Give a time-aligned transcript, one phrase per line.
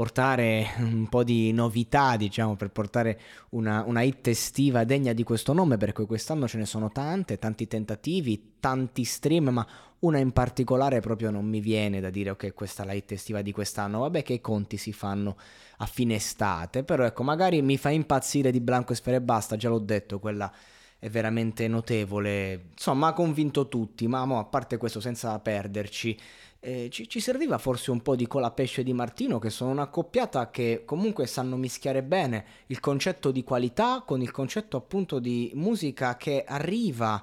[0.00, 5.52] Portare un po' di novità, diciamo, per portare una, una hit estiva degna di questo
[5.52, 9.66] nome, perché quest'anno ce ne sono tante, tanti tentativi, tanti stream, ma
[9.98, 13.42] una in particolare proprio non mi viene da dire ok, questa è la hit estiva
[13.42, 15.36] di quest'anno, vabbè che i conti si fanno
[15.76, 19.56] a fine estate, però ecco, magari mi fa impazzire di Blanco e Sfere e basta,
[19.56, 20.50] già l'ho detto, quella
[20.98, 26.18] è veramente notevole, insomma ha convinto tutti, ma mo, a parte questo senza perderci,
[26.60, 29.86] eh, ci, ci, serviva forse un po' di Colapesce e di Martino, che sono una
[29.86, 35.50] coppiata che comunque sanno mischiare bene il concetto di qualità con il concetto appunto di
[35.54, 37.22] musica che arriva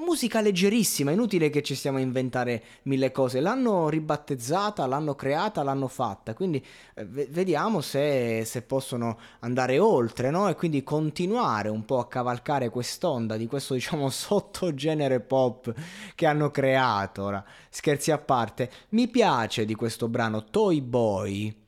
[0.00, 3.40] musica leggerissima, inutile che ci stiamo a inventare mille cose.
[3.40, 6.34] L'hanno ribattezzata, l'hanno creata, l'hanno fatta.
[6.34, 10.48] Quindi eh, vediamo se, se, possono andare oltre, no?
[10.48, 15.72] E quindi continuare un po' a cavalcare quest'onda di questo, diciamo, sottogenere pop
[16.14, 17.24] che hanno creato.
[17.24, 21.64] Ora, scherzi a parte, mi piace di questo brano Toy Boy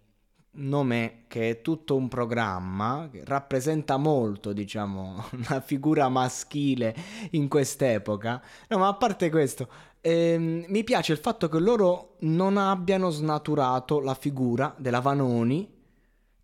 [0.58, 6.94] nome che è tutto un programma, che rappresenta molto, diciamo, una figura maschile
[7.32, 8.42] in quest'epoca.
[8.68, 9.68] No, ma a parte questo,
[10.00, 15.76] ehm, mi piace il fatto che loro non abbiano snaturato la figura della Vanoni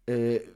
[0.05, 0.55] eh,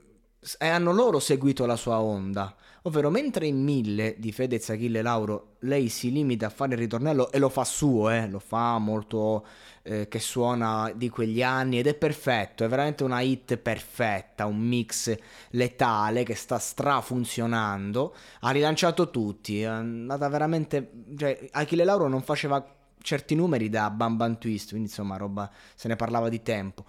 [0.59, 2.55] hanno loro seguito la sua onda.
[2.83, 7.31] Ovvero, mentre in Mille di Fedez, Achille Lauro lei si limita a fare il ritornello
[7.33, 9.45] e lo fa suo, eh, lo fa molto
[9.83, 14.59] eh, che suona di quegli anni ed è perfetto, è veramente una hit perfetta, un
[14.59, 15.15] mix
[15.51, 20.91] letale che sta strafunzionando, ha rilanciato tutti, è andata veramente...
[21.17, 22.65] Cioè, Achille Lauro non faceva
[23.01, 26.85] certi numeri da Bam Bam Twist, quindi insomma roba, se ne parlava di tempo.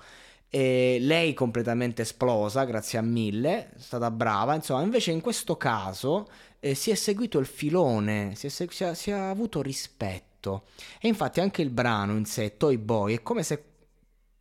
[0.49, 6.27] E lei completamente esplosa grazie a mille, è stata brava, insomma invece in questo caso
[6.59, 10.63] eh, si è seguito il filone, si è, si, è, si è, avuto rispetto.
[10.99, 13.63] E infatti anche il brano in sé, Toy Boy, è come se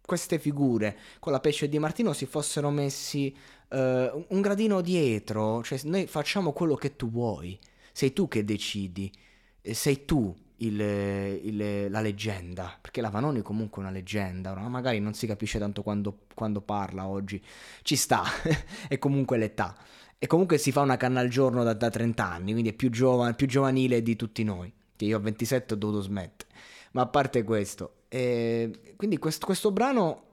[0.00, 3.36] queste figure con la pesce di Martino si fossero messi
[3.68, 7.58] uh, un gradino dietro, cioè noi facciamo quello che tu vuoi,
[7.92, 9.12] sei tu che decidi,
[9.60, 14.68] sei tu il, il, la leggenda, perché la Vanoni è comunque una leggenda, no?
[14.68, 17.42] magari non si capisce tanto quando, quando parla oggi,
[17.82, 18.22] ci sta,
[18.88, 19.76] è comunque l'età.
[20.20, 22.90] E comunque si fa una canna al giorno da, da 30 anni, quindi è più,
[22.90, 26.50] giova, più giovanile di tutti noi, che io a 27 ho dovuto smettere.
[26.92, 30.24] Ma a parte questo, eh, quindi questo, questo brano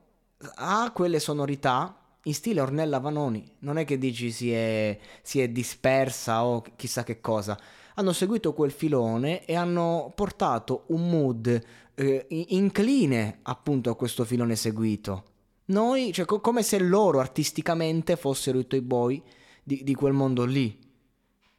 [0.56, 5.50] ha quelle sonorità in stile Ornella Vanoni, non è che dici si è, si è
[5.50, 7.58] dispersa o chissà che cosa
[7.96, 11.64] hanno seguito quel filone e hanno portato un mood
[11.96, 15.24] eh, incline appunto a questo filone seguito.
[15.66, 19.22] Noi, cioè co- come se loro artisticamente fossero i Toy Boy
[19.64, 20.78] di, di quel mondo lì.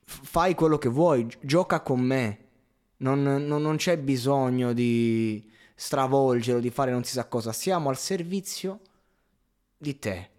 [0.04, 2.44] F- fai quello che vuoi, gioca con me.
[2.98, 7.52] Non, non, non c'è bisogno di stravolgere o di fare non si sa cosa.
[7.52, 8.80] Siamo al servizio
[9.76, 10.30] di te.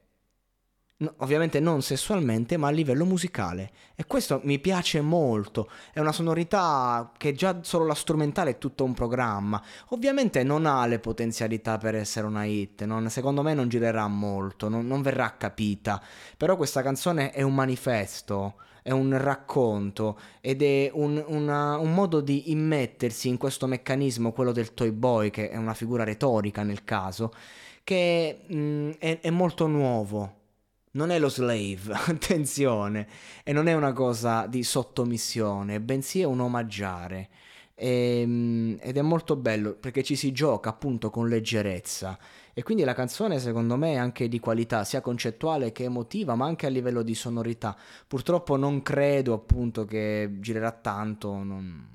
[1.00, 3.72] No, ovviamente non sessualmente, ma a livello musicale.
[3.96, 5.69] E questo mi piace molto.
[5.94, 9.62] È una sonorità che già solo la strumentale è tutto un programma.
[9.90, 12.84] Ovviamente non ha le potenzialità per essere una hit.
[12.86, 16.02] Non, secondo me non girerà molto, non, non verrà capita.
[16.36, 22.22] Però questa canzone è un manifesto è un racconto ed è un, una, un, modo
[22.22, 26.86] di immettersi in questo meccanismo, quello del toy boy, che è una figura retorica nel
[26.86, 27.33] caso,
[27.83, 30.37] che mh, è, è molto nuovo
[30.98, 33.08] non è lo slave, attenzione,
[33.44, 37.30] e non è una cosa di sottomissione, bensì è un omaggiare.
[37.76, 42.18] E, ehm, ed è molto bello perché ci si gioca appunto con leggerezza.
[42.54, 46.48] E quindi la canzone secondo me è anche di qualità sia concettuale che emotiva ma
[46.48, 47.78] anche a livello di sonorità.
[48.08, 51.88] Purtroppo non credo appunto che girerà tanto non,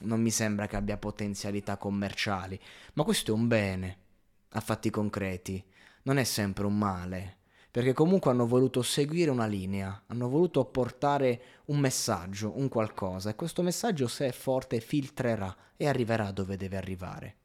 [0.00, 2.58] non mi sembra che abbia potenzialità commerciali.
[2.94, 3.98] Ma questo è un bene
[4.50, 5.62] a fatti concreti.
[6.02, 7.38] Non è sempre un male
[7.70, 13.34] perché comunque hanno voluto seguire una linea, hanno voluto portare un messaggio, un qualcosa, e
[13.36, 17.39] questo messaggio se è forte filtrerà e arriverà dove deve arrivare.